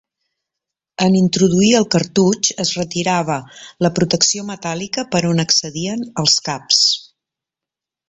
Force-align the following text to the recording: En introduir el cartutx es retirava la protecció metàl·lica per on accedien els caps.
En 1.07 1.17
introduir 1.19 1.69
el 1.79 1.85
cartutx 1.97 2.55
es 2.65 2.73
retirava 2.81 3.37
la 3.87 3.93
protecció 4.01 4.49
metàl·lica 4.51 5.07
per 5.15 5.25
on 5.35 5.45
accedien 5.49 6.05
els 6.25 6.43
caps. 6.51 6.85